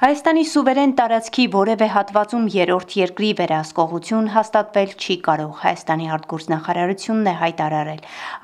Հայաստանի 0.00 0.42
սուվերեն 0.48 0.92
տարածքի 0.96 1.42
որևէ 1.52 1.86
հատվածում 1.92 2.44
երրորդ 2.52 2.92
երկրի 2.96 3.30
վերահսկողություն 3.36 4.28
հաստատվել 4.32 4.92
չի 4.96 5.16
կարող, 5.26 5.50
Հայաստանի 5.60 6.06
արտգործնախարարությունն 6.14 7.26
է 7.28 7.34
հայտարարել։ 7.40 8.00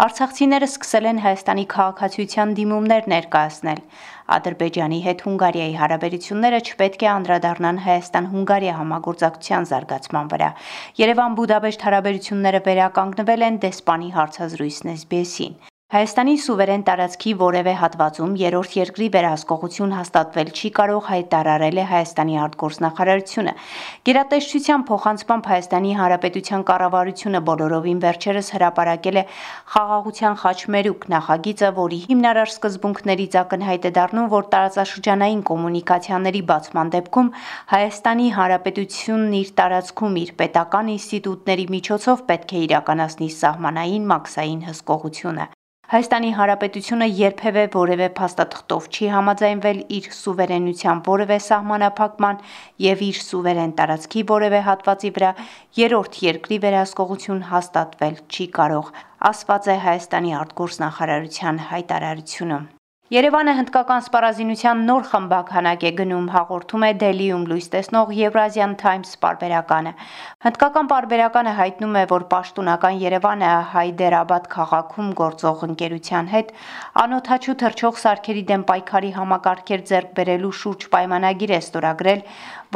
Արցախցիները 0.06 0.69
սկսել 0.69 1.08
են 1.11 1.22
Հայաստանի 1.24 1.65
քաղաքացիության 1.72 2.53
դիմումներ 2.58 3.08
ներկայացնել։ 3.13 3.81
Ադրբեջանի 4.37 4.99
հետ 5.06 5.24
Հունգարիայի 5.29 5.79
հարաբերությունները 5.81 6.61
չպետք 6.67 7.06
է 7.06 7.08
անդրադառնան 7.13 7.81
Հայաստան-Հունգարիա 7.87 8.75
համագործակցության 8.83 9.71
զարգացման 9.73 10.29
վրա։ 10.35 10.51
Երևան-Բուդապեշտ 11.01 11.88
հարաբերությունները 11.88 12.63
վերականգնվել 12.69 13.49
են 13.49 13.59
դեսպանի 13.65 14.13
հարցազրույցն 14.19 14.95
էսբիեսին։ 14.97 15.59
Հայաստանի 15.95 16.33
սուվերեն 16.43 16.83
տարածքի 16.87 17.33
որևէ 17.41 17.73
հատվածում 17.80 18.33
երրորդ 18.41 18.73
երկրի 18.77 19.07
վերահսկողություն 19.15 19.93
հաստատվել 19.97 20.49
չի 20.51 20.71
կարող 20.79 21.05
հայտարարել 21.09 21.79
է 21.79 21.85
Հայաստանի 21.91 22.39
արտգործնախարարությունը։ 22.45 23.53
Գերատեսչության 24.09 24.85
փոխանցմամբ 24.89 25.47
Հայաստանի 25.53 25.93
Հանրապետության 26.01 26.65
կառավարությունը 26.71 27.41
բոլորովին 27.47 28.01
վերջերս 28.03 28.51
հրապարակել 28.57 29.21
է 29.23 29.25
խաղաղության 29.77 30.35
խաչմերուկ 30.43 31.07
նախագիծը, 31.15 31.71
որի 31.79 32.01
հիմնարար 32.11 32.51
սկզբունքներից 32.57 33.39
ակնհայտ 33.47 33.87
է 33.87 33.93
դառնում, 34.01 34.30
որ 34.35 34.51
տարածաշրջանային 34.57 35.45
կոմունիկացիաների 35.55 36.43
բացման 36.51 36.91
դեպքում 36.97 37.30
Հայաստանի 37.77 38.27
Հանրապետությունն 38.41 39.39
իր 39.43 39.55
տարածքում 39.63 40.19
իր 40.27 40.35
պետական 40.43 40.91
ինստիտուտների 40.99 41.69
միջոցով 41.79 42.27
պետք 42.33 42.57
է 42.59 42.65
իրականացնի 42.66 43.30
սահմանային 43.39 44.11
մաքսային 44.16 44.66
հսկողությունը։ 44.73 45.55
Հայաստանի 45.87 46.31
Հանրապետությունը 46.35 47.07
երբևէ 47.17 47.63
որևէ 47.75 48.07
փաստաթղթով 48.19 48.87
չի 48.91 49.11
համաձայնվել 49.13 49.79
իր 49.99 50.09
սուվերենության 50.17 51.03
որևէ 51.07 51.37
սահմանափակման 51.45 52.41
եւ 52.87 53.05
իր 53.07 53.21
սուվերեն 53.23 53.74
տարածքի 53.80 54.25
որևէ 54.35 54.63
հատվածի 54.66 55.13
վրա 55.19 55.30
երրորդ 55.79 56.19
երկրի 56.27 56.59
վերահսկողություն 56.66 57.45
հաստատվել 57.55 58.16
չի 58.27 58.49
կարող, 58.59 58.91
ասված 59.30 59.71
է 59.71 59.79
Հայաստանի 59.87 60.35
արտգործնախարարության 60.41 61.63
հայտարարությունում։ 61.71 62.66
Երևանը 63.07 63.52
հնդկական 63.54 64.00
սպառազինության 64.02 64.80
նոր 64.82 65.04
խմբականակ 65.06 65.84
է 65.86 65.90
գնում, 65.98 66.24
հաղորդում 66.34 66.84
է 66.86 66.88
Դելիում 67.02 67.44
լույս 67.50 67.68
տեսնող 67.74 68.08
Eurasian 68.16 68.72
Times 68.80 69.12
պարբերականը։ 69.22 69.92
Հնդկական 70.46 70.90
պարբերականը 70.92 71.52
հայտնում 71.58 71.94
է, 72.00 72.02
որ 72.12 72.24
պաշտոնական 72.32 72.98
Երևանը 73.04 73.52
Հայդերաբադ 73.76 74.50
քաղաքում 74.56 75.14
գործող 75.22 75.62
ընկերության 75.68 76.32
հետ 76.34 76.52
անօթաչու 77.06 77.56
թռչող 77.62 78.02
սարքերի 78.02 78.44
դեմ 78.50 78.66
պայքարի 78.72 79.14
համակարգեր 79.20 79.86
ձեռք 79.92 80.10
բերելու 80.18 80.52
շուրջ 80.64 80.91
պայմանագիր 80.96 81.54
է 81.54 81.62
ստորագրել, 81.62 82.26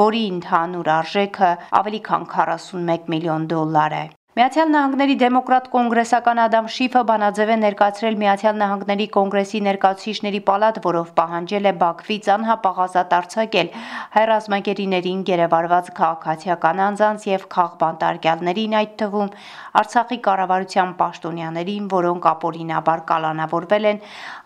որի 0.05 0.25
ընդհանուր 0.37 0.95
արժեքը 1.01 1.53
ավելի 1.83 2.03
քան 2.07 2.31
41 2.39 3.15
միլիոն 3.17 3.51
դոլար 3.51 4.01
է։ 4.05 4.07
Միացյալ 4.39 4.69
Նահանգների 4.71 5.15
դեմոկրատ 5.21 5.65
կոնգրեսական 5.73 6.41
Ադամ 6.41 6.67
Շիֆը 6.71 7.01
բանաձև 7.07 7.49
է 7.51 7.55
ներկայացրել 7.63 8.19
Միացյալ 8.21 8.61
Նահանգների 8.61 9.07
կոնգրեսի 9.17 9.61
ներկայացուցիչների 9.67 10.41
պալատ, 10.51 10.79
որով 10.85 11.11
պահանջել 11.17 11.67
է 11.67 11.73
Բաքվից 11.81 12.29
անհապաղազատ 12.37 13.17
արձակել 13.19 13.73
հայ 14.15 14.25
ռազմագերիներին 14.31 15.27
գերեվարված 15.33 15.91
քաղաքացիական 15.99 16.85
անձանց 16.87 17.27
եւ 17.33 17.49
քաղբանտարկյալներին, 17.59 18.79
այդ 18.85 18.97
թվում 19.03 19.35
Արցախի 19.83 20.23
կառավարության 20.31 20.97
պաշտոնյաներին, 21.03 21.93
որոնք 21.99 22.33
ապօրինաբար 22.37 23.07
կալանավորվել 23.11 23.93
են 23.95 24.03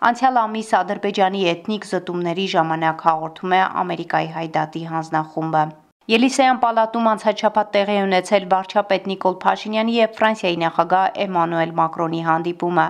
անցյալ 0.09 0.43
ամիս 0.49 0.75
Ադրբեջանի 0.81 1.47
էթնիկ 1.53 1.89
զտումների 1.93 2.51
ժամանակ 2.57 3.09
հաղորդում 3.13 3.57
է 3.61 3.65
Ամերիկայի 3.85 4.37
հայդատի 4.41 4.87
հանձնախումբը։ 4.95 5.67
Ելիսեյան 6.05 6.57
պալատում 6.61 7.07
անցաչափած 7.09 7.69
տեղի 7.75 7.93
ունեցել 8.03 8.43
վարչապետ 8.51 9.07
Նիկոլ 9.09 9.37
Փաշինյանի 9.41 9.95
եւ 9.95 10.11
Ֆրանսիայի 10.19 10.59
նախագահ 10.63 11.17
Էմանուել 11.25 11.71
Մակրոնի 11.79 12.19
հանդիպումը։ 12.27 12.85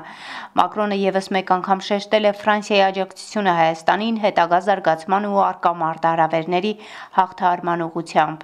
Մակրոնը 0.59 0.97
եւս 0.99 1.31
մեկ 1.37 1.53
անգամ 1.55 1.83
շեշտել 1.87 2.27
է 2.27 2.33
Ֆրանսիայի 2.43 2.83
աջակցությունը 2.91 3.53
Հայաստանին 3.61 4.19
հետագա 4.25 4.59
զարգացման 4.67 5.29
ու 5.31 5.43
արկա 5.45 5.73
մարտահրավերների 5.85 6.73
հաղթահարման 7.21 7.85
ուղղությամբ։ 7.87 8.43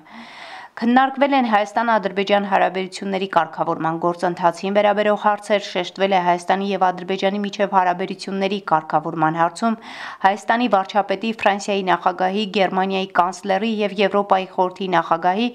Քննարկվել 0.82 1.34
են 1.38 1.46
Հայաստան-Ադրբեջան 1.46 2.46
հարաբերությունների 2.50 3.26
կարգավորման 3.36 4.00
գործընթացին 4.06 4.78
վերաբերող 4.78 5.20
հարցեր, 5.26 5.62
շեշտվել 5.68 6.16
է 6.18 6.22
Հայաստանի 6.28 6.70
եւ 6.72 6.86
Ադրբեջանի 6.88 7.42
միջև 7.44 7.76
հարաբերությունների 7.78 8.60
կարգավորման 8.74 9.38
հարցում 9.42 9.78
Հայաստանի 10.26 10.72
վարչապետի, 10.78 11.34
Ֆրանսիայի 11.46 11.86
նախագահի, 11.92 12.50
Գերմանիայի 12.58 13.14
կանցլերի 13.22 13.72
եւ 13.86 13.98
Եվրոպայի 14.02 14.52
խորհրդի 14.58 14.92
նախագահի 14.98 15.50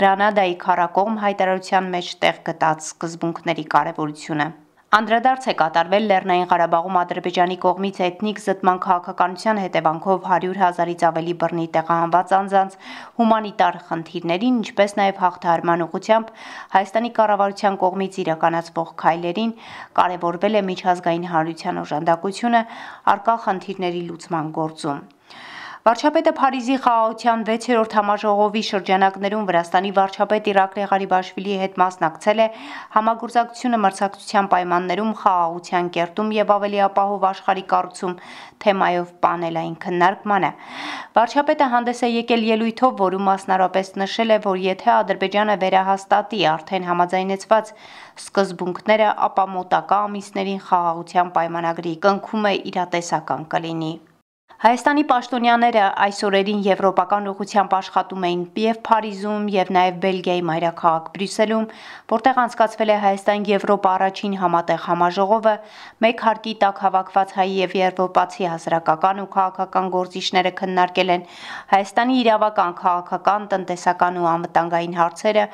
Գրանադայի 0.00 0.60
քարակողմ 0.64 1.22
հայտարարության 1.28 1.94
մեջ 2.00 2.12
տեղ 2.24 2.44
գտած 2.48 2.92
սկզբունքների 2.94 3.70
կարեւորությունը։ 3.76 4.52
Անդրադարձ 4.94 5.46
է 5.50 5.52
կատարվել 5.58 6.04
Լեռնային 6.08 6.44
Ղարաբաղում 6.50 6.96
Ադրբեջանի 7.00 7.54
կողմից 7.62 7.96
էթնիկ 8.06 8.42
զտման 8.42 8.76
քաղաքականության 8.84 9.60
հետևանքով 9.62 10.28
100 10.34 10.52
հազարից 10.60 11.02
ավելի 11.08 11.34
բռնի 11.40 11.64
տեղահանված 11.76 12.34
անձանց 12.38 12.76
հումանիտար 13.18 13.78
խնդիրներին, 13.88 14.60
ինչպես 14.62 14.94
նաև 15.00 15.18
հաղթահարման 15.24 15.84
ուղղությամբ 15.88 16.30
Հայաստանի 16.76 17.10
կառավարության 17.18 17.80
կողմից 17.82 18.20
իրականացվող 18.26 18.94
քայլերին, 19.02 19.52
կարևորվել 19.98 20.60
է 20.62 20.64
միջազգային 20.70 21.28
հանրության 21.34 21.82
օժանդակությունը 21.82 22.62
արկա 23.16 23.36
խնդիրների 23.48 24.06
լուծման 24.14 24.54
գործում։ 24.62 25.02
Վարչապետը 25.84 26.30
Փարիզի 26.36 26.76
խաղաղության 26.80 27.42
6-րդ 27.44 27.94
համաժողովի 27.96 28.60
շրջանակներում 28.66 29.42
Վրաստանի 29.48 29.90
վարչապետ 29.98 30.46
Իրակլի 30.52 30.86
Ղարիբաշվիլիի 30.92 31.58
հետ 31.62 31.74
մասնակցել 31.82 32.40
է 32.40 32.46
համագործակցությունը 32.94 33.80
մրցակցության 33.82 34.48
պայմաններում 34.54 35.10
խաղաղության 35.18 35.90
կերտում 35.96 36.30
եւ 36.36 36.54
ավելի 36.54 36.80
ապահով 36.86 37.26
աշխարհի 37.32 37.64
կառուցում 37.74 38.14
թեմայով 38.64 39.12
պանելային 39.26 39.76
քննարկմանը։ 39.84 40.50
Վարչապետը 41.20 41.68
հանդես 41.74 42.00
է 42.08 42.10
եկել 42.14 42.48
ելույթով, 42.48 42.96
որում 43.04 43.28
մասնարարպես 43.28 43.92
նշել 44.04 44.36
է, 44.38 44.40
որ 44.48 44.64
եթե 44.64 44.90
Ադրբեջանը 44.94 45.58
վերահաստատի 45.66 46.42
արդեն 46.54 46.88
համաձայնեցված 46.94 47.74
սկզբունքները, 48.24 49.12
ապա 49.28 49.46
մոտակա 49.60 50.00
ամիսներին 50.08 50.66
խաղաղության 50.72 51.36
պայմանագրի 51.36 51.94
կնքումը 52.08 52.56
իրատեսական 52.72 53.48
կլինի։ 53.52 53.94
Հայաստանի 54.64 55.02
պաշտոնյաները 55.04 55.80
այս 56.02 56.18
օրերին 56.24 56.60
եվրոպական 56.64 57.26
ուղղությամբ 57.28 57.74
աշխատում 57.78 58.22
էին 58.28 58.44
եւ 58.62 58.78
Փարիզում 58.86 59.48
եւ 59.52 59.72
նաեւ 59.76 59.98
Բելգիայի 60.04 60.44
մայրաքաղաք 60.50 61.10
Բրյուսելում, 61.16 61.66
որտեղ 62.12 62.40
անցկացվել 62.44 62.92
է 62.94 62.96
Հայաստան-Եվրոպա 63.02 63.92
առաջին 63.98 64.36
համատեղ 64.40 64.80
համաժողովը, 64.86 65.54
մեկ 66.06 66.24
հարկի 66.28 66.54
տակ 66.64 66.80
հավաքված 66.84 67.34
հայ 67.36 67.46
եւ 67.52 67.76
եվրոպացի 67.80 68.48
հասարակական 68.54 69.20
ու 69.20 69.28
քաղաքական 69.36 69.90
գործիչները 70.00 70.52
քննարկել 70.64 71.12
են 71.12 71.28
Հայաստանի 71.74 72.16
իրավական, 72.24 72.72
քաղաքական, 72.80 73.48
տնտեսական 73.52 74.16
ու 74.24 74.28
անվտանգային 74.32 74.96
հարցերը, 75.04 75.44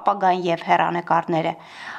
ապագան 0.00 0.42
եւ 0.50 0.66
հերանեկարները։ 0.66 1.54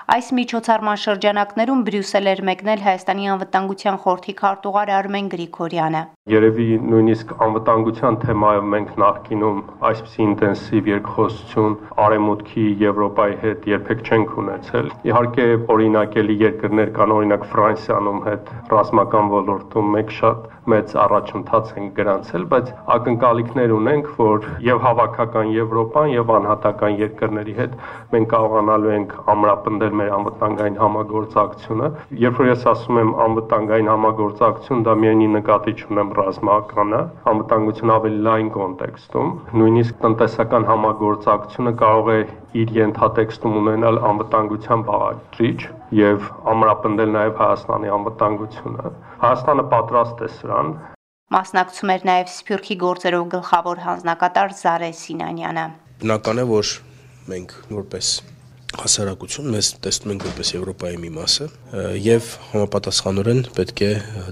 Այս 0.07 0.27
միջոցառման 0.35 0.99
շրջանակներում 1.03 1.79
Բրյուսել 1.87 2.29
էր 2.31 2.43
մեկնել 2.47 2.83
Հայաստանի 2.87 3.25
անվտանգության 3.37 3.97
խորհրդի 4.03 4.35
քարտուղար 4.43 4.91
Արմեն 4.97 5.27
Գրիգորյանը։ 5.33 6.03
Երևի 6.37 6.65
նույնիսկ 6.85 7.31
անվտանգության 7.41 8.17
թեմայով 8.21 8.65
մենք 8.71 8.89
նախկինում 9.01 9.61
այսպիսի 9.89 10.19
ինտենսիվ 10.25 10.89
երկխոսություն 10.91 11.77
Արեմուտքի 12.03 12.65
Եվրոպայի 12.83 13.37
հետ 13.43 13.65
երբեք 13.71 14.03
չենք 14.05 14.35
ունեցել։ 14.43 14.91
Իհարկե 15.09 15.47
օրինակելի 15.77 16.35
երկրներ 16.43 16.91
կան, 16.97 17.15
օրինակ 17.17 17.47
Ֆրանսիան, 17.53 18.11
ում 18.11 18.21
հետ 18.27 18.51
ռազմական 18.75 19.31
ոլորտում 19.33 19.89
մենք 19.97 20.13
շատ 20.17 20.45
մեծ 20.67 20.93
առաջընթաց 20.99 21.69
ենք 21.79 21.91
գրանցել, 21.97 22.45
բայց 22.51 22.71
ակնկալիքներ 22.97 23.73
ունենք, 23.77 24.07
որ 24.19 24.47
եւ 24.67 24.81
հավաքական 24.83 25.51
Եվրոպան 25.55 26.09
եւ 26.11 26.33
անհատական 26.37 26.97
երկրների 27.01 27.55
հետ 27.57 27.77
մենք 28.13 28.29
կարողանալու 28.35 28.93
ենք 28.97 29.15
ամրապնդել 29.33 29.95
մեր 30.01 30.11
անվտանգային 30.17 30.79
համագործակցությունը։ 30.83 31.91
Երբ 32.27 32.41
որ 32.43 32.51
ես 32.51 32.67
ասում 32.73 33.01
եմ 33.03 33.13
անվտանգային 33.27 33.91
համագործակցություն, 33.93 34.83
դա 34.87 34.97
միայն 35.07 35.23
նկատի 35.37 35.73
չունեմ 35.77 36.13
ռազմականը, 36.27 36.99
անվտանգություն 37.31 37.91
ավելի 37.95 38.19
լայն 38.27 38.49
կոնտեքստում, 38.57 39.29
նույնիսկ 39.61 39.97
տնտեսական 40.03 40.67
համագործակցությունը 40.67 41.73
կարող 41.81 42.11
է 42.13 42.19
իր 42.61 42.73
ենթատեքստում 42.77 43.57
ունենալ 43.61 43.99
անվտանգության 44.11 44.85
բաղադրիչ 44.91 45.59
եւ 46.01 46.29
ամրապնդել 46.53 47.11
նաեւ 47.17 47.41
Հայաստանի 47.41 47.91
անվտանգությունը։ 47.97 48.93
Հայաստանը 49.23 49.67
պատրաստ 49.73 50.23
է 50.27 50.31
սրան։ 50.37 50.71
Մասնակցում 51.37 51.93
էր 51.97 52.07
նաև 52.07 52.33
Սփյուռքի 52.37 52.75
գործերով 52.83 53.27
գլխավոր 53.35 53.83
հանձնակատար 53.87 54.57
Զարե 54.63 54.91
Սինանյանը։ 55.03 55.67
Բնական 56.03 56.43
է, 56.43 56.49
որ 56.55 56.73
մենք 57.31 57.55
որպես 57.77 58.11
հասարակություն 58.75 59.53
մեզ 59.53 59.67
տեսնում 59.83 60.13
ենք 60.13 60.25
որպես 60.27 60.49
Եվրոպայի 60.57 60.97
մի 61.03 61.11
մասը 61.17 61.47
եւ 62.03 62.33
համապատասխանորեն 62.51 63.39
պետք 63.57 63.85
է 63.87 63.91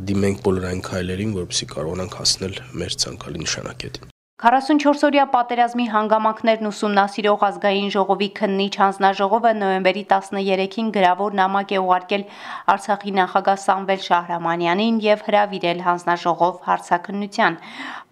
դիմենք 0.09 0.43
բոլոր 0.47 0.67
այն 0.71 0.83
քայլերին, 0.89 1.31
որովհետեւ 1.39 1.71
կարողանանք 1.75 2.19
հասնել 2.19 2.59
մեր 2.81 2.99
ցանկալի 3.05 3.45
նշանակետին։ 3.45 4.11
44-օրյա 4.45 5.23
պատերազմի 5.31 5.85
հանգամանքներն 5.93 6.67
ուսումնասիրող 6.67 7.45
ազգային 7.47 7.93
ժողովի 7.95 8.27
քննիչ 8.39 8.73
հանձնաժողովը 8.81 9.53
նոյեմբերի 9.61 10.03
13-ին 10.11 10.89
գրավոր 10.97 11.37
նամակ 11.39 11.71
է 11.71 11.79
ուղարկել 11.85 12.27
Արցախի 12.75 13.15
նախագահ 13.21 13.57
Սամվել 13.63 14.05
Շահրամանյանին 14.09 15.01
եւ 15.07 15.25
հրավիրել 15.31 15.81
հանձնաժողով 15.87 16.61
հարցակնության։ 16.67 17.59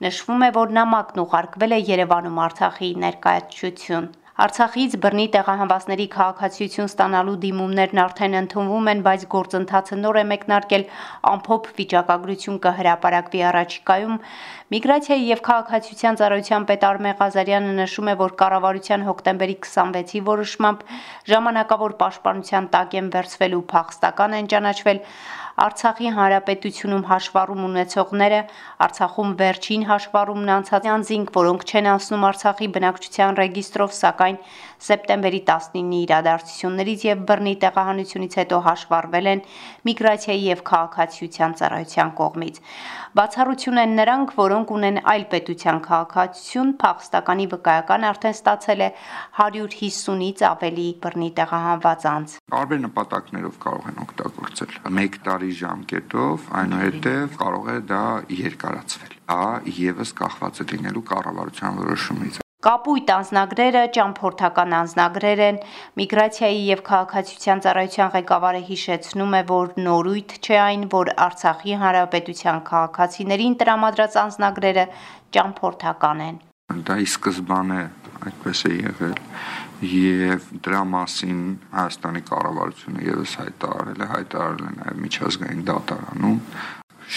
Նշվում 0.07 0.47
է, 0.47 0.51
որ 0.63 0.75
նամակն 0.79 1.23
ուղարկվել 1.27 1.77
է 1.77 1.83
Երևանում 1.91 2.43
Արցախի 2.47 2.93
ներկայացություն։ 3.03 4.11
Արցախից 4.33 4.93
բռնի 4.97 5.23
տեղահանվածների 5.33 6.05
քաղաքացիություն 6.13 6.87
ստանալու 6.89 7.35
դիմումներն 7.43 7.99
արդեն 8.03 8.37
ընդունվում 8.39 8.87
են, 8.93 9.03
բայց 9.05 9.25
գործընթացը 9.33 9.97
նոր 9.99 10.17
է 10.17 10.23
մեկնարկել. 10.31 10.85
Ամփոփ 11.31 11.67
վիճակագրություն 11.77 12.57
կհրապարակվի 12.63 13.43
առաջիկայում։ 13.49 14.15
Միգրացիայի 14.73 15.29
եւ 15.29 15.43
քաղաքացիության 15.49 16.19
ծառայության 16.23 16.65
պետ 16.73 16.87
Արմեն 16.89 17.17
Ղազարյանը 17.21 17.77
նշում 17.83 18.09
է, 18.09 18.17
որ 18.23 18.35
կառավարության 18.41 19.05
հոկտեմբերի 19.13 19.57
26-ի 19.69 20.25
որոշմամբ 20.33 20.83
ժամանակավոր 21.29 21.97
պաշտպանության 22.01 22.71
տակ 22.73 22.97
են 23.03 23.13
վերցվել 23.13 23.57
ու 23.61 23.65
փախստական 23.69 24.37
են 24.41 24.49
ճանաչվել 24.49 25.05
Արցախի 25.53 26.09
հանրապետությունում 26.17 27.03
հաշվառում 27.05 27.65
ունեցողները 27.67 28.39
Արցախում 28.85 29.33
վերջին 29.41 29.83
հաշվառումն 29.85 30.49
անցած 30.53 30.87
անձինք, 30.93 31.27
որոնք 31.37 31.65
չեն 31.69 31.89
անցնում 31.93 32.25
Արցախի 32.29 32.67
բնակչության 32.73 33.37
ռեգիստրով, 33.37 33.91
սակայն 33.93 34.39
սեպտեմբերի 34.83 35.41
19-ի 35.47 35.99
իրադարձություններից 36.03 37.05
եւ 37.07 37.21
բռնի 37.29 37.53
տեղահանությունից 37.63 38.33
հետո 38.41 38.57
հաշվառվել 38.67 39.29
են 39.33 39.43
միգրացիայի 39.87 40.43
եւ 40.49 40.63
քաղաքացիության 40.73 41.55
ծառայության 41.61 42.09
կողմից։ 42.17 42.59
Բացառություն 43.13 43.79
են 43.83 43.91
նրանք, 43.93 44.33
որոնք 44.41 44.73
ունեն 44.73 44.97
այլ 45.13 45.23
պետության 45.33 45.79
քաղաքացիություն, 45.85 46.73
փախստականի 46.81 47.45
վկայական 47.53 48.07
արդեն 48.09 48.37
ստացել 48.41 48.81
է 48.83 48.89
150-ից 49.37 50.43
ավելի 50.49 50.87
բռնի 51.03 51.29
տեղահանված 51.37 52.07
անձ։ 52.13 52.37
Տարբեր 52.57 52.83
նպատակներով 52.89 53.59
կարող 53.67 53.91
են 53.93 54.01
օգտագործել։ 54.63 54.99
1 55.03 55.17
տարի 55.25 55.51
ժամկետով, 55.59 56.45
այնուհետև 56.59 57.35
կարող 57.39 57.67
է 57.73 57.79
դա 57.89 58.03
երկարացվել։ 58.37 59.13
Ա 59.33 59.45
եւս 59.79 60.13
կախված 60.19 60.61
է 60.63 60.65
լինելու 60.71 61.03
կառավարության 61.11 61.77
որոշումից։ 61.83 62.39
Կապույտ 62.63 63.09
անznագրերը 63.11 63.81
ճամփորդական 63.95 64.75
անznագրեր 64.77 65.39
են։ 65.47 65.57
Միգրացիայի 65.99 66.61
եւ 66.63 66.83
քաղաքացիության 66.87 67.63
ծառայության 67.65 68.13
ղեկավարը 68.13 68.61
հիշեցնում 68.69 69.35
է, 69.35 69.41
որ 69.51 69.73
նորույթ 69.83 70.31
չէ 70.39 70.57
այն, 70.63 70.85
որ 70.93 71.11
Արցախի 71.27 71.75
հանրապետության 71.83 72.63
քաղաքացիներին 72.71 73.57
տրամադրած 73.59 74.17
անznագրերը 74.23 74.85
ճամփորդական 75.35 76.23
են։ 76.29 76.39
Դա 76.87 76.95
ի 77.03 77.07
սկզբանե 77.11 77.81
այդպես 78.23 78.59
է 78.63 78.73
եղել 78.79 79.19
եւ 79.83 80.45
դրա 80.63 80.83
մասին 80.93 81.41
Հայաստանի 81.73 82.21
կառավարությունը 82.29 83.03
եւս 83.09 83.35
հայտարարել 83.41 83.99
է, 84.03 84.07
հայտարարել 84.13 84.63
է 84.63 84.73
նաեւ 84.79 85.01
միջազգային 85.03 85.67
դատարանում 85.69 86.39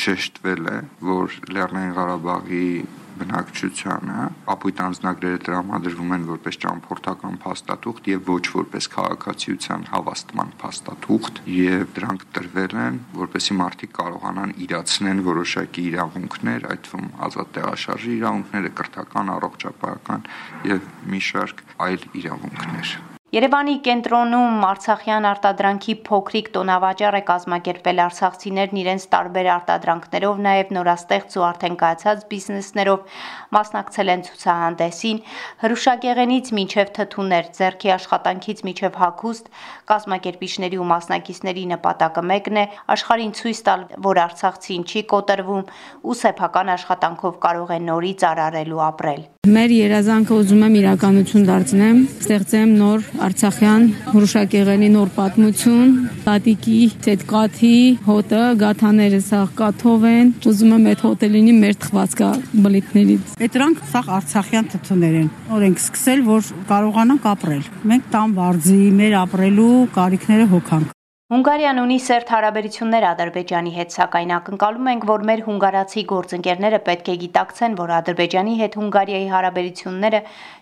շեշտվել 0.03 0.71
է, 0.73 0.79
որ 1.09 1.41
Լեռնային 1.57 1.97
Ղարաբաղի 1.97 2.69
բնակչությանը 3.17 4.25
ապույտ 4.53 4.81
անձնագրերը 4.87 5.41
տրամադրվում 5.47 6.13
են 6.17 6.27
որպես 6.31 6.59
ճամփորդական 6.65 7.39
փաստաթուղթ 7.45 8.11
եւ 8.13 8.29
ոչ 8.33 8.43
որպես 8.57 8.89
քաղաքացիության 8.97 9.87
հավաստման 9.93 10.53
փաստաթուղթ 10.63 11.41
եւ 11.57 11.87
դրանք 11.97 12.29
տրվել 12.37 12.77
են 12.85 13.01
որպեսի 13.23 13.59
մարդիկ 13.63 13.97
կարողանան 14.03 14.55
իրացնեն 14.69 15.25
որոշակի 15.33 15.89
իրավունքներ, 15.97 16.71
այդ 16.77 16.87
թվում 16.91 17.11
ազատ 17.31 17.53
տեղաշարժի 17.57 18.17
իրավունքները, 18.21 18.73
կրթական, 18.81 19.35
առողջապահական 19.41 20.31
եւ 20.77 20.89
մի 21.13 21.27
շարք 21.33 21.69
այլ 21.89 22.11
իրավունքներ։ 22.23 23.16
Երևանի 23.37 23.73
կենտրոնում 23.85 24.63
Արցախյան 24.65 25.27
արտադրանքի 25.29 25.95
փոքրիկ 26.07 26.47
տոնավաճառ 26.55 27.17
է 27.19 27.21
կազմակերպել 27.29 27.99
արցախցիներն 28.05 28.79
իրենց 28.81 29.05
տարբեր 29.13 29.49
արտադրանքներով, 29.55 30.39
նաև 30.47 30.73
նորաստեղծ 30.77 31.37
ու 31.37 31.45
արդեն 31.49 31.77
կայացած 31.83 32.23
բիզնեսներով 32.31 33.19
մասնակցել 33.57 34.13
են 34.15 34.25
ցուցահանդեսին, 34.31 35.21
հրուշագեղենից 35.67 36.49
մինչև 36.57 36.95
թթուներ, 36.97 37.53
ձեռքի 37.61 37.93
աշխատանքից 37.97 38.65
մինչև 38.71 38.99
հագուստ, 39.05 39.53
կազմակերպիչների 39.93 40.81
ու 40.81 40.89
մասնակիցների 40.97 41.67
նպատակը 41.77 42.27
մեկն 42.33 42.57
է 42.57 42.67
աշխարհին 42.97 43.37
ցույց 43.37 43.63
տալ, 43.69 43.87
որ 44.09 44.23
արցախցին 44.25 44.89
չի 44.89 45.05
կոտրվում 45.13 45.71
ու 46.09 46.19
սեփական 46.25 46.75
աշխատանքով 46.79 47.41
կարող 47.45 47.77
է 47.77 47.81
նորից 47.85 48.29
արարել 48.33 48.77
ու 48.81 48.85
ապրել։ 48.87 49.23
Մեր 49.47 49.73
երազանքը 49.77 50.33
ուզում 50.37 50.63
եմ 50.67 50.77
իրականություն 50.81 51.45
դարձնեմ, 51.47 51.99
ստեղծեմ 52.25 52.71
նոր 52.81 53.05
Արցախյան 53.27 53.85
հրուշակեղենի 54.13 54.89
նոր 54.95 55.09
պատմություն, 55.17 55.93
տատիկի 56.27 56.77
այդ 57.11 57.25
կաթի 57.33 57.73
հոտը, 58.07 58.43
գաթաները 58.63 59.21
սա 59.27 59.41
կաթով 59.59 60.07
են, 60.13 60.33
ուզում 60.53 60.75
եմ 60.77 60.89
այդ 60.93 61.05
հոտը 61.07 61.31
լինի 61.35 61.55
մեր 61.59 61.79
թխվածքա 61.83 62.31
բլիթներից։ 62.67 63.37
Այդ 63.43 63.57
դրանք 63.59 63.85
սա 63.93 64.03
Արցախյան 64.21 64.73
թթուներ 64.77 65.17
են։ 65.23 65.31
Որ 65.53 65.71
ենք 65.71 65.83
սկսել, 65.87 66.27
որ 66.33 66.53
կարողանանք 66.71 67.31
ապրել։ 67.37 67.71
Մենք 67.93 68.13
տան 68.15 68.37
վարձի, 68.41 68.83
մեր 69.01 69.19
ապրելու 69.27 69.73
կարիքները 69.97 70.53
հոգանք։ 70.55 70.96
Հունգարիան 71.27 71.81
ունի 71.83 71.95
սերտ 72.07 72.29
հարաբերություններ 72.31 73.05
Ադրբեջանի 73.09 73.71
հետ, 73.75 73.95
սակայն 73.97 74.33
ակնկալում 74.37 74.91
ենք, 74.93 75.07
որ 75.09 75.23
մեր 75.31 75.41
հունգարացի 75.47 76.05
գործընկերները 76.13 76.79
պետք 76.87 77.09
է 77.11 77.17
գիտակցեն, 77.23 77.73
որ 77.81 77.93
Ադրբեջանի 77.97 78.55
հետ 78.61 78.77
Հունգարիայի 78.79 79.27
հարաբերությունները 79.33 80.21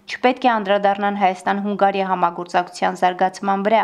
չպետք 0.08 0.46
է 0.48 0.50
անդրադառնան 0.54 1.20
Հայաստան-Հունգարիա 1.24 2.08
համագործակցության 2.12 2.98
զարգացման 3.02 3.66
վրա։ 3.68 3.82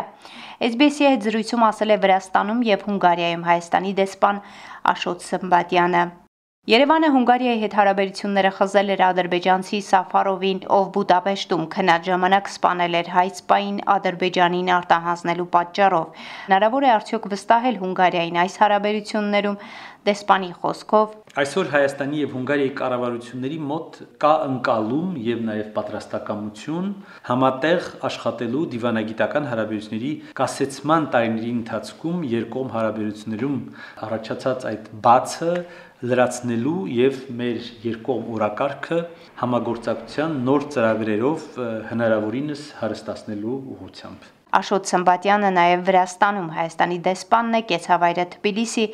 SBS-ի 0.71 1.07
հետ 1.11 1.29
զրույցում 1.29 1.67
ասել 1.69 1.93
է 1.93 1.99
Վրաստանում 2.07 2.65
եւ 2.71 2.89
Հունգարիայում 2.89 3.45
Հայաստանի 3.51 3.95
դեսպան 4.01 4.43
Աշոտ 4.95 5.29
Սմբատյանը։ 5.29 6.03
Երևանը 6.69 7.07
Հունգարիայի 7.13 7.59
հետ 7.61 7.75
հարաբերությունները 7.77 8.49
խզել 8.53 8.93
էր 8.93 9.01
ադրբեջանցի 9.05 9.77
Սաֆարովին, 9.85 10.59
ով 10.75 10.91
Բուդապեշտում 10.97 11.63
քնած 11.73 12.09
ժամանակ 12.09 12.51
սպանել 12.51 12.97
էր 12.99 13.09
հայ 13.15 13.23
սպային 13.31 13.79
Ադրբեջանին 13.93 14.69
արտահանձնելու 14.75 15.47
պատճառով։ 15.57 16.21
Հնարավոր 16.45 16.85
է 16.85 16.91
արդյոք 17.01 17.25
վստահել 17.33 17.81
Հունգարիային 17.81 18.37
այս 18.45 18.59
հարաբերություններում 18.61 19.57
դեսպանի 20.07 20.47
խոսքով 20.61 21.11
Այսօր 21.41 21.67
Հայաստանի 21.71 22.17
եւ 22.21 22.31
Հունգարիայի 22.35 22.71
կառավարությունների 22.79 23.57
մոտ 23.71 23.99
կա 24.23 24.31
ընկալում 24.47 25.11
եւ 25.25 25.43
նաեւ 25.49 25.67
պատրաստակամություն 25.75 26.87
համատեղ 27.29 27.85
աշխատելու 28.09 28.63
դիվանագիտական 28.73 29.47
հարաբերությունների 29.51 30.11
կասեցման 30.41 31.07
տարիների 31.13 31.53
ընթացքում 31.59 32.25
երկկողմ 32.33 32.73
հարաբերություններում 32.75 33.61
առաջացած 34.09 34.67
այդ 34.71 34.91
բացը 35.05 35.55
լրացնելու 36.11 36.77
եւ 36.97 37.23
մեր 37.37 37.71
երկկողմ 37.85 38.35
օրակարգը 38.41 39.01
համագործակցության 39.45 40.37
նոր 40.49 40.69
ծրագրերով 40.75 41.49
հնարավորինս 41.93 42.67
հարստացնելու 42.81 43.57
ուղղությամբ 43.77 44.29
Աշոտ 44.59 44.89
Սմբատյանը 44.91 45.49
նաև 45.55 45.83
Վրաստանում 45.87 46.49
Հայաստանի 46.55 46.97
դեսպանն 47.05 47.57
է 47.59 47.61
կեցավայրը 47.69 48.25
Թբիլիսի 48.33 48.85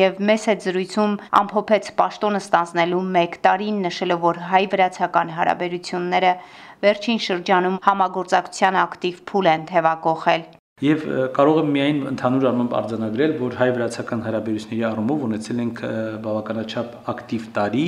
եւ 0.00 0.20
մեծ 0.30 0.44
հետ 0.50 0.66
զրույցում 0.66 1.16
ամփոփեց 1.40 1.88
պաշտոնը 2.02 2.42
ստանձնելու 2.44 3.00
1 3.22 3.40
տարին 3.48 3.80
նշելով 3.86 4.22
որ 4.26 4.42
հայ-վրացական 4.52 5.32
հարաբերությունները 5.38 6.36
վերջին 6.84 7.24
շրջանում 7.30 7.80
համագործակցության 7.88 8.80
ակտիվ 8.84 9.26
փուլ 9.32 9.52
են 9.56 9.66
թևակողել 9.72 10.46
Եվ 10.84 11.04
կարող 11.32 11.58
եմ 11.62 11.68
միայն 11.72 12.00
ընդհանուր 12.10 12.42
առմամբ 12.50 12.74
արձանագրել, 12.76 13.30
որ 13.40 13.54
հայ-վրացական 13.56 14.24
հարաբերությունների 14.26 14.84
առումով 14.90 15.24
ունեցել 15.28 15.62
ենք 15.64 15.80
բավականաչափ 16.26 17.08
ակտիվ 17.14 17.46
տարի 17.56 17.86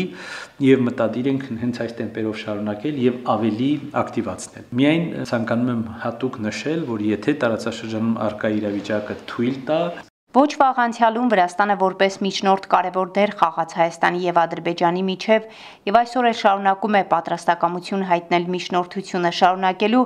եւ 0.70 0.86
մտադիր 0.88 1.30
ենք 1.34 1.46
հենց 1.66 1.82
այս 1.84 1.94
տեմպերով 2.00 2.40
շարունակել 2.46 3.04
եւ 3.04 3.22
ավելի 3.36 3.70
ակտիվացնել։ 4.06 4.68
Միայն 4.80 5.08
ցանկանում 5.28 5.72
եմ 5.76 5.86
հատուկ 6.08 6.42
նշել, 6.48 6.84
որ 6.96 7.08
եթե 7.12 7.40
տարածաշրջանում 7.44 8.20
արկա 8.32 8.56
իրավիճակը 8.56 9.22
թույլ 9.34 9.64
տա, 9.68 9.82
Ոչ 10.36 10.58
վաղ 10.60 10.78
անցյալում 10.82 11.28
Վրաստանը 11.32 11.74
որպես 11.80 12.16
միջնորդ 12.20 12.66
կարևոր 12.72 13.12
դեր 13.16 13.30
խաղաց 13.40 13.70
Հայաստանի 13.78 14.18
եւ 14.26 14.40
Ադրբեջանի 14.42 15.04
միջև 15.08 15.44
եւ 15.88 15.96
այսօր 16.00 16.26
էլ 16.28 16.34
շարունակում 16.40 16.98
է 16.98 17.00
պատրաստակամություն 17.12 18.02
հայտնել 18.10 18.44
միջնորդությունը 18.54 19.30
շարունակելու 19.38 20.02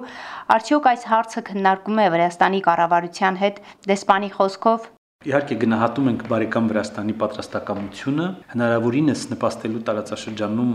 արդյոք 0.56 0.86
այս 0.92 1.06
հարցը 1.10 1.42
քննարկում 1.48 1.98
է 2.02 2.06
Վրաստանի 2.14 2.60
կառավարության 2.68 3.40
հետ 3.42 3.58
դեսպանի 3.90 4.30
խոսքով 4.38 4.86
Իհարկե 5.22 5.58
գնահատում 5.62 6.12
ենք 6.12 6.22
բարեկամ 6.30 6.70
Վրաստանի 6.70 7.16
պատրաստակամությունը 7.18 8.28
հնարավորինս 8.54 9.24
նպաստելու 9.32 9.82
տարածաշրջանում 9.90 10.72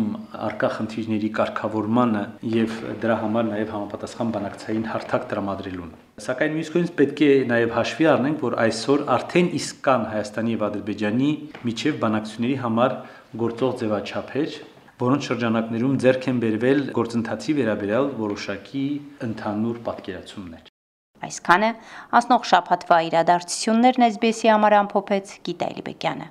արկա 0.50 0.72
խնդիրների 0.76 1.32
կարգավորմանը 1.40 2.26
եւ 2.58 2.76
դրա 3.04 3.22
համար 3.24 3.50
նաեւ 3.54 3.74
համապատասխան 3.78 4.36
բանակցային 4.38 4.92
հարթակ 4.92 5.32
տրամադրելուն։ 5.32 5.96
Սակայն 6.18 6.56
մյուս 6.58 6.70
կողմից 6.74 6.92
պետք 6.98 7.20
է 7.22 7.34
նաև 7.46 7.74
հաշվի 7.76 8.06
առնենք, 8.10 8.38
որ 8.42 8.54
այսօր 8.64 9.02
արդեն 9.16 9.50
իսկ 9.58 9.82
կան 9.86 10.06
Հայաստանի 10.14 10.54
եւ 10.56 10.64
Ադրբեջանի 10.68 11.28
միջև 11.68 12.00
բանակցությունների 12.02 12.56
համար 12.64 12.96
գործող 13.42 13.76
ձևաչափեր, 13.82 14.56
որոնց 15.04 15.28
շրջանակներում 15.30 16.00
ձեռք 16.02 16.26
են 16.32 16.40
բերվել 16.42 16.82
գործընթացի 16.98 17.56
վերաբերյալ 17.60 18.10
որոշակի 18.24 18.84
ընդհանուր 19.28 19.78
պատկերացումներ։ 19.92 20.74
Այսքանը 21.28 21.72
ասնող 22.18 22.50
շփաթվա 22.58 23.00
իրադարձություններն 23.14 24.10
այսպես 24.10 24.44
համար 24.58 24.78
ամփոփեց 24.82 25.38
Գիտալի 25.46 25.86
Բեկյանը։ 25.86 26.28